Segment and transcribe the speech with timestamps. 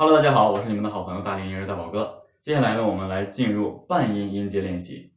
[0.00, 2.22] Hello，大家好，我是你们的好朋友大连音乐大宝哥。
[2.44, 5.10] 接下来呢，我们来进入半音音阶练习。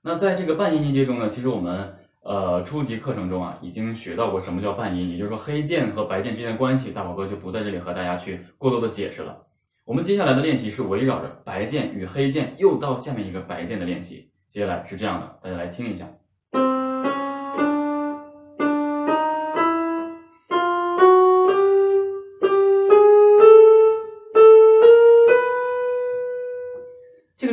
[0.00, 9.36] 那在这个半音音阶中呢，其实我们呃初级课程中啊，已经学到过什么叫半音，也就是说黑键和白键之间的关系，大宝哥就不在这里和大家去过多的解释了。
[9.84, 14.30] 我们接下来的练习是围绕着白键与黑键，又到下面一个白键的练习。
[14.48, 16.08] 接下来是这样的，大家来听一下。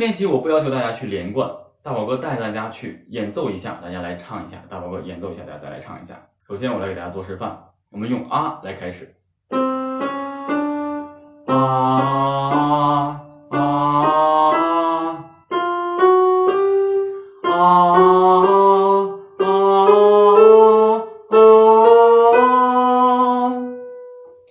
[0.06, 1.50] 练习我不要求大家去连贯，
[1.82, 4.62] 大宝哥带大家去演奏一下，大家来唱一下。
[4.68, 6.14] 大宝哥演奏一下，大家再来唱一下。
[6.46, 7.58] 首先我来给大家做示范，
[7.90, 9.16] 我们用啊来开始。
[9.48, 9.58] 啊
[11.48, 13.20] 啊
[13.50, 13.58] 啊
[17.42, 17.50] 啊！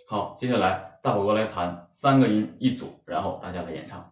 [0.10, 4.06] 好，接下来大宝哥来弹三个音一组，然后大家来演唱。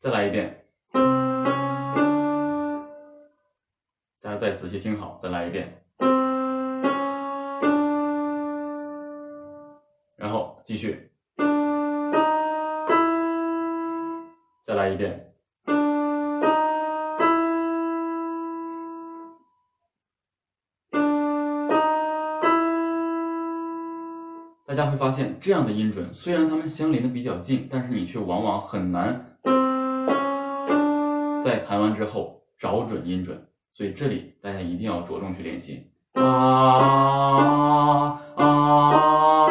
[0.00, 0.64] 再来一遍，
[4.22, 5.84] 大家再仔细听好，再来一遍，
[10.16, 11.10] 然后继续，
[14.64, 15.26] 再来一遍。
[24.66, 29.26] 大家会发现，这样的音准虽然它们相邻的比较近，但是你却往往很难。
[31.42, 35.86] 在弹完之后找准音准，所以这里大家一定要着重去练习。
[36.14, 36.22] 啊
[38.36, 39.46] 啊！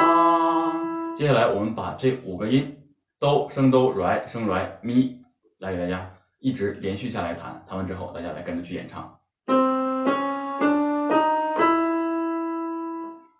[1.15, 2.77] 接下来我们把这五个音
[3.19, 5.19] 哆、升哆、来、升来、咪，
[5.57, 7.63] 来给大家一直连续下来弹。
[7.67, 9.15] 弹完之后，大家来跟着去演唱。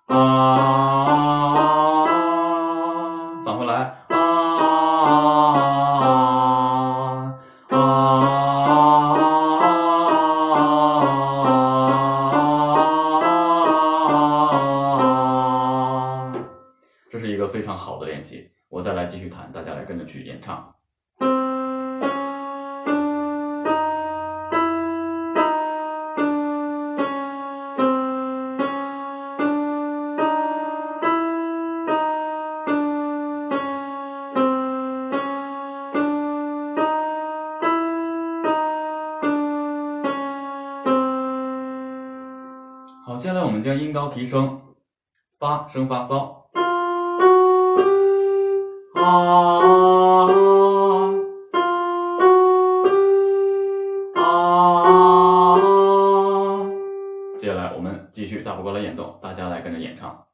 [0.08, 0.99] 啊，
[17.50, 20.74] 非常好的练习，我再来继续弹，大家来跟着去演唱。
[43.06, 44.62] 好，接下来我们将音高提升，
[45.40, 46.39] 发升发骚。
[49.00, 49.06] 啊
[54.16, 54.76] 啊啊！
[57.40, 60.26] 接下来我们继续大宝哥来演奏，大家来跟着演唱。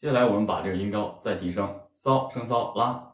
[0.00, 3.07] 接下来我们把这个音高再提升，骚升骚拉。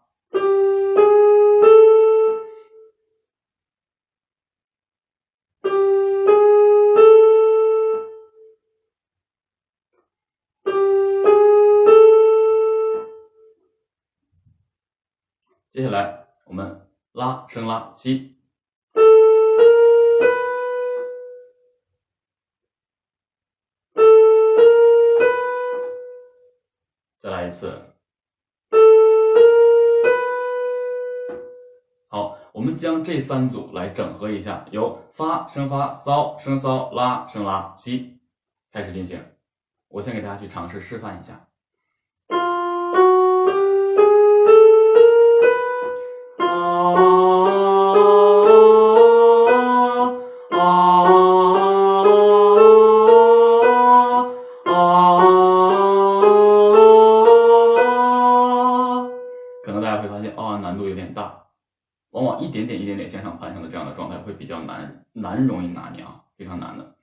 [15.74, 18.36] 接下来我们拉升拉西，
[27.20, 27.76] 再来一次。
[32.06, 38.20] 好，我们将这三组来整合一下，由发升发骚升骚拉升拉西
[38.70, 39.20] 开始进行。
[39.88, 41.48] 我先给大家去尝试示范一下。
[59.96, 61.44] 家会发现，啊，难度有点大，
[62.11, 66.94] 往往一点点、一点点向上攀升的这样的状态会比较难，难容易拿捏啊，非常难的。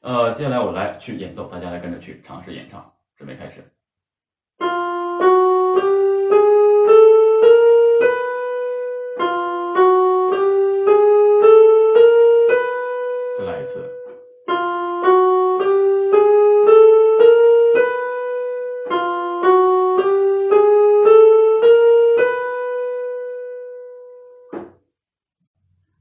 [0.00, 3.75] 呃，接下来我来去演奏，大家来跟着去尝试演唱，准备开始。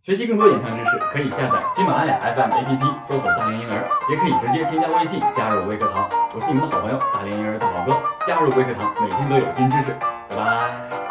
[0.06, 6.08] 学习更多演唱知识，可以下载喜马拉雅 FM APP，搜索“大连婴儿”，也可以直接添加微信加入微课堂。
[6.36, 9.96] 我是你们的好朋友大连婴儿大宝哥，加入微课堂，每天都有新知识。
[10.30, 11.05] 拜拜。